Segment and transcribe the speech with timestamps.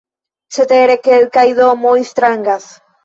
[0.55, 2.67] Cetere, kelkaj domoj strangas.